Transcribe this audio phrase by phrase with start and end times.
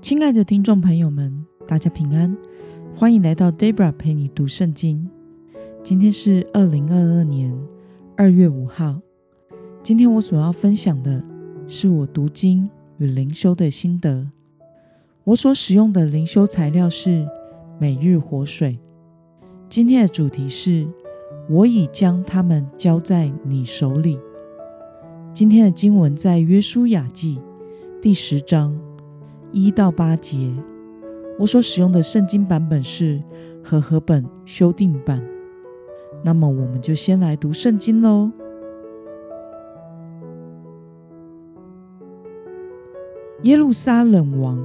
[0.00, 2.34] 亲爱的听众朋友们，大家平安，
[2.96, 5.06] 欢迎来到 Debra 陪你读圣经。
[5.82, 7.54] 今天是二零二二年
[8.16, 8.98] 二月五号。
[9.82, 11.22] 今天我所要分享的
[11.68, 14.26] 是我读经与灵修的心得。
[15.24, 17.28] 我所使用的灵修材料是
[17.78, 18.78] 每日活水。
[19.68, 20.88] 今天的主题是：
[21.50, 24.18] 我已将他们交在你手里。
[25.34, 27.38] 今天的经文在约书亚记
[28.00, 28.74] 第十章。
[29.52, 30.54] 一到八节，
[31.38, 33.22] 我所使用的圣经版本是
[33.62, 35.24] 和合本修订版。
[36.22, 38.30] 那么，我们就先来读圣经喽。
[43.42, 44.60] 耶路撒冷王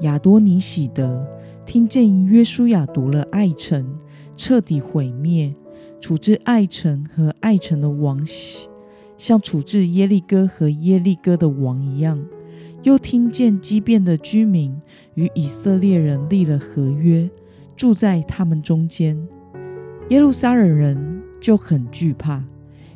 [0.00, 1.24] 亚多尼喜德
[1.64, 3.98] 听见约书亚夺了爱城，
[4.36, 5.54] 彻底毁灭，
[6.00, 8.68] 处置爱城和爱城的王喜，
[9.16, 12.26] 像处置耶利哥和耶利哥的王一样。
[12.86, 14.80] 又听见畸变的居民
[15.14, 17.28] 与以色列人立了合约，
[17.74, 19.18] 住在他们中间。
[20.10, 22.44] 耶路撒冷人就很惧怕，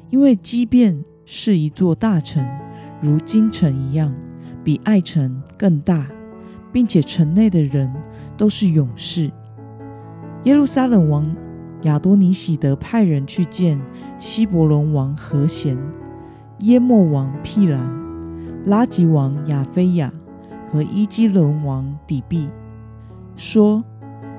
[0.08, 2.46] 因为畸变是一座大城，
[3.02, 4.14] 如京城一样，
[4.62, 6.08] 比爱城更大，
[6.70, 7.92] 并且城内的人
[8.36, 9.28] 都是勇士。
[10.44, 11.26] 耶路撒冷王
[11.82, 13.80] 亚多尼喜德派人去见
[14.18, 15.76] 希伯伦王和贤、
[16.60, 17.99] 耶莫王辟兰。
[18.66, 20.12] 拉吉王亚菲亚
[20.70, 22.50] 和伊基伦王底比
[23.34, 23.82] 说：“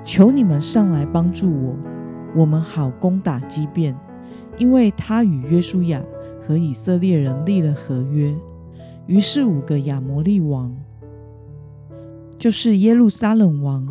[0.06, 1.76] 求你们上来帮助我，
[2.36, 3.98] 我们好攻打基变，
[4.58, 6.02] 因为他与约书亚
[6.48, 8.36] 和以色列人立了合约。”
[9.08, 10.72] 于是五个亚摩利王，
[12.38, 13.88] 就是耶路撒冷王、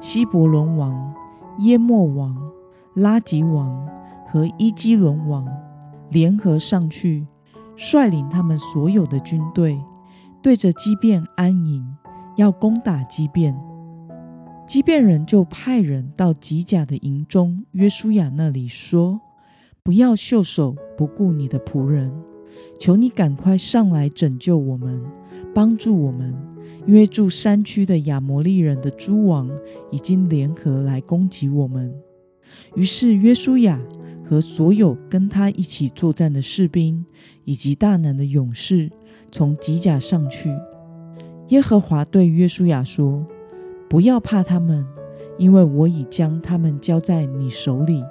[0.00, 1.14] 希伯伦王、
[1.60, 2.34] 耶莫王、
[2.94, 3.86] 拉吉王
[4.26, 5.46] 和伊基伦王，
[6.10, 7.26] 联合上去。
[7.76, 9.78] 率领他们所有的军队，
[10.42, 11.84] 对着基变安营，
[12.36, 13.56] 要攻打基变。
[14.66, 19.20] 基变人就派人到吉甲的营中约书亚那里说
[19.84, 22.12] ：“不要袖手不顾你的仆人，
[22.80, 25.04] 求你赶快上来拯救我们，
[25.54, 26.34] 帮助我们，
[26.86, 29.50] 因为住山区的亚摩利人的诸王
[29.90, 31.94] 已经联合来攻击我们。”
[32.74, 33.78] 于是约书亚。
[34.24, 37.04] 和所有跟他一起作战的士兵，
[37.44, 38.90] 以及大能的勇士，
[39.30, 40.50] 从机甲上去。
[41.48, 43.26] 耶和华对约书亚说
[43.88, 44.86] ：“不要怕他们，
[45.36, 48.02] 因为我已将他们交在你手里。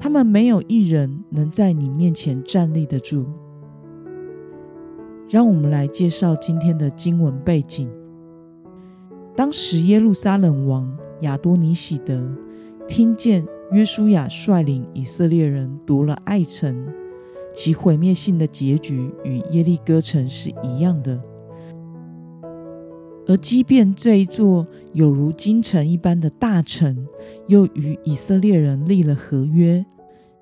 [0.00, 3.26] 他们没有一人能在你面前站立得住。”
[5.28, 7.90] 让我们来介绍今天的经文背景。
[9.34, 12.34] 当时耶路撒冷王亚多尼喜德
[12.88, 13.46] 听见。
[13.72, 16.86] 约书亚率领以色列人夺了爱城，
[17.52, 21.20] 其毁灭性的结局与耶利哥城是一样的。
[23.26, 27.08] 而即便这一座有如京城一般的大城，
[27.48, 29.84] 又与以色列人立了合约，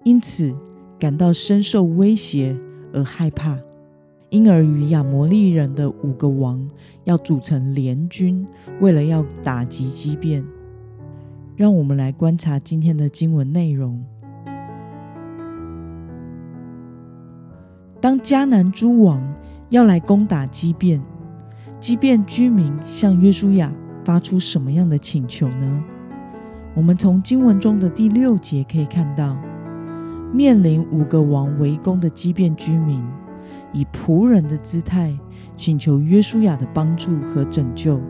[0.05, 0.53] 因此
[0.99, 2.55] 感到深受威胁
[2.93, 3.57] 而害怕，
[4.29, 6.69] 因而与亚摩利人的五个王
[7.05, 8.47] 要组成联军，
[8.81, 10.45] 为了要打击畸变。
[11.55, 14.03] 让我们来观察今天的经文内容。
[18.01, 19.23] 当迦南诸王
[19.71, 21.01] 要来攻打基变，
[21.79, 23.73] 基变居民向约书亚
[24.05, 25.85] 发出什么样的请求呢？
[26.75, 29.37] 我们从经文中的第六节可以看到，
[30.33, 33.05] 面临五个王围攻的基变居民，
[33.73, 35.17] 以仆人的姿态
[35.55, 38.01] 请求约书亚的帮助和拯救。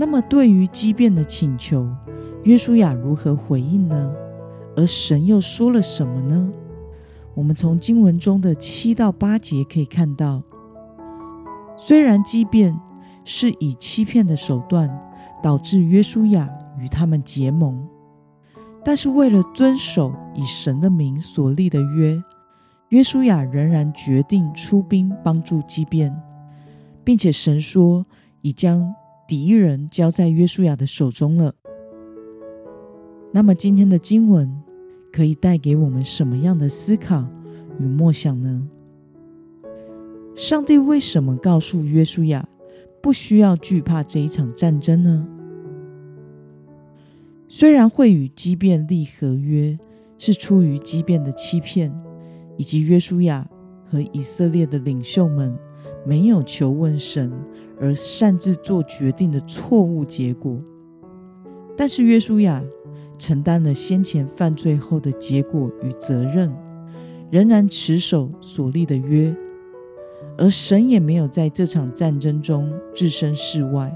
[0.00, 1.84] 那么，对于畸变的请求，
[2.44, 4.14] 约书亚如何回应呢？
[4.76, 6.48] 而神又说了什么呢？
[7.34, 10.40] 我们从经文中的七到八节可以看到，
[11.76, 12.78] 虽然畸变
[13.24, 14.88] 是以欺骗的手段
[15.42, 16.48] 导致约书亚
[16.78, 17.84] 与他们结盟，
[18.84, 22.22] 但是为了遵守以神的名所立的约，
[22.90, 26.14] 约书亚仍然决定出兵帮助畸变，
[27.02, 28.06] 并且神说
[28.42, 28.94] 已将。
[29.28, 31.54] 敌人交在约书亚的手中了。
[33.30, 34.50] 那么今天的经文
[35.12, 37.28] 可以带给我们什么样的思考
[37.78, 38.66] 与默想呢？
[40.34, 42.48] 上帝为什么告诉约书亚
[43.02, 45.28] 不需要惧怕这一场战争呢？
[47.48, 49.76] 虽然会与畸变立合约
[50.16, 51.92] 是出于畸变的欺骗，
[52.56, 53.46] 以及约书亚
[53.84, 55.54] 和以色列的领袖们
[56.06, 57.30] 没有求问神。
[57.80, 60.58] 而擅自做决定的错误结果，
[61.76, 62.62] 但是约书亚
[63.18, 66.52] 承担了先前犯罪后的结果与责任，
[67.30, 69.34] 仍然持守所立的约。
[70.36, 73.92] 而神也没有在这场战争中置身事外，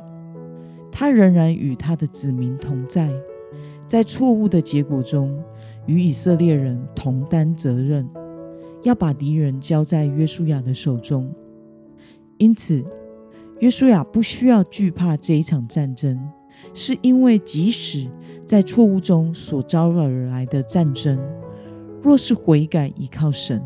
[0.91, 3.13] 他仍然与他的子民同在，
[3.87, 5.41] 在错误的结果中
[5.87, 8.09] 与以色列人同担责任，
[8.83, 11.33] 要把敌人交在约书亚的手中。
[12.39, 12.85] 因此，
[13.63, 16.19] 约书亚不需要惧怕这一场战争，
[16.75, 18.09] 是因为即使
[18.45, 21.17] 在错误中所招惹而来的战争，
[22.03, 23.63] 若是悔改依靠神。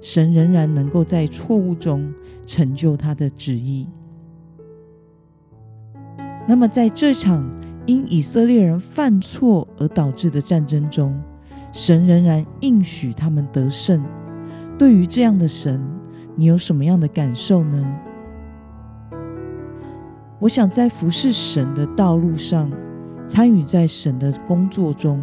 [0.00, 2.10] 神仍然能够在错误中
[2.46, 3.86] 成就他的旨意。
[6.48, 7.46] 那么，在这场
[7.84, 11.14] 因以色列人犯错而导致的战争中，
[11.74, 14.02] 神仍然应许他们得胜。
[14.78, 15.78] 对于这样的神，
[16.34, 18.00] 你有什么样的感受呢？
[20.40, 22.72] 我想，在服侍神的道路上，
[23.26, 25.22] 参与在神的工作中，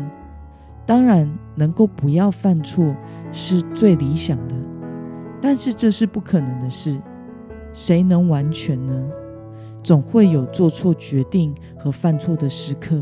[0.85, 2.95] 当然能够不要犯错
[3.31, 4.53] 是最理想的。
[5.41, 6.99] 但是这是不可能的事，
[7.73, 9.09] 谁能完全呢？
[9.83, 13.01] 总会有做错决定和犯错的时刻。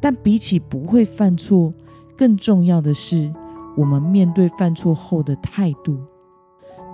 [0.00, 1.70] 但比起不会犯错，
[2.16, 3.30] 更重要的是
[3.76, 5.98] 我们面对犯错后的态度。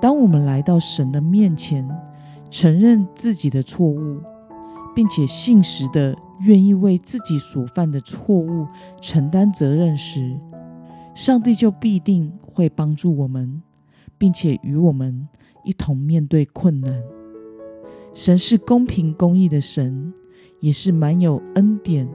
[0.01, 1.89] 当我们来到神的面前，
[2.51, 4.21] 承认自己的错误，
[4.95, 8.67] 并且信实的愿意为自己所犯的错误
[9.01, 10.39] 承担责任时，
[11.15, 13.63] 上帝就必定会帮助我们。
[14.19, 15.29] 并且与我们
[15.63, 17.03] 一同面对困难。
[18.15, 20.11] 神是公平公义的神，
[20.61, 22.09] 也是满有恩典、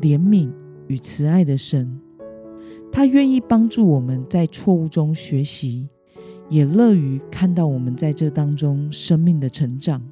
[0.00, 0.50] 怜悯
[0.88, 2.00] 与慈爱的神。
[2.90, 5.86] 他愿意帮助我们在错误中学习，
[6.48, 10.02] 也乐于看到我们在这当中生命的成长。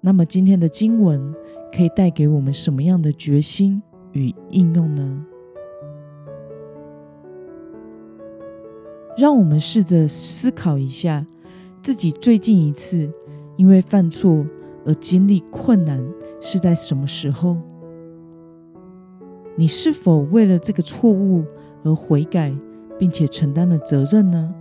[0.00, 1.34] 那么，今天的经文
[1.72, 3.82] 可以带给我们什么样的决心
[4.12, 5.26] 与应用呢？
[9.18, 11.26] 让我们试着思考一下，
[11.82, 13.10] 自己最近一次
[13.56, 14.46] 因为犯错
[14.86, 16.02] 而经历困难
[16.40, 17.58] 是在什么时候？
[19.56, 21.44] 你是否为了这个错误
[21.82, 22.56] 而悔改，
[23.00, 24.54] 并且承担了责任呢？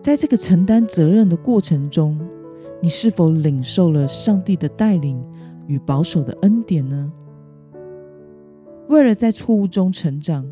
[0.00, 2.20] 在这个承担责任的过程中，
[2.80, 5.20] 你是否领受了上帝的带领
[5.66, 7.10] 与保守的恩典呢？
[8.88, 10.48] 为了在错误中成长。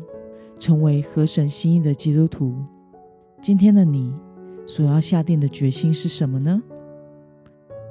[0.57, 2.55] 成为合神心意的基督徒，
[3.41, 4.15] 今天的你
[4.65, 6.63] 所要下定的决心是什么呢？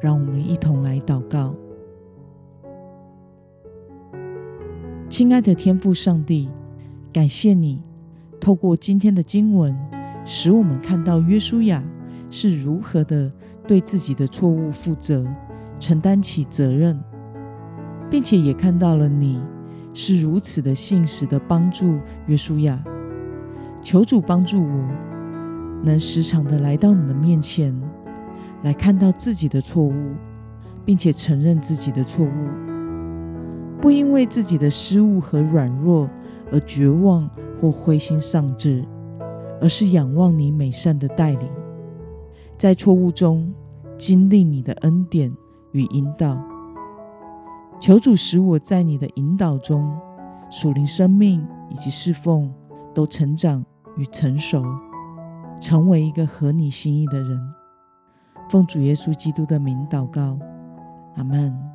[0.00, 1.54] 让我们一同来祷告。
[5.10, 6.48] 亲爱的天父上帝，
[7.14, 7.80] 感谢你
[8.40, 9.72] 透过今天的经文，
[10.24, 11.80] 使我们看到约书亚
[12.28, 13.30] 是如何的
[13.68, 15.24] 对自己的错误负责，
[15.78, 17.00] 承担起责任，
[18.10, 19.40] 并且也看到了你。
[19.92, 22.82] 是如此的信实的帮助约书亚，
[23.80, 24.88] 求主帮助我，
[25.84, 27.72] 能时常的来到你的面前，
[28.64, 29.94] 来看到自己的错误，
[30.84, 32.48] 并且承认自己的错误，
[33.80, 36.10] 不因为自己的失误和软弱
[36.52, 37.28] 而绝望
[37.60, 38.84] 或灰心丧志，
[39.60, 41.48] 而是仰望你美善的带领，
[42.58, 43.52] 在错误中
[43.96, 45.32] 经历你的恩典
[45.72, 46.38] 与引导。
[47.80, 49.90] 求主使我在你的引导中，
[50.50, 52.52] 属灵生命以及侍奉
[52.94, 53.64] 都成长
[53.96, 54.64] 与成熟，
[55.60, 57.40] 成为一个合你心意的人。
[58.48, 60.38] 奉主耶稣基督的名祷告，
[61.16, 61.73] 阿门。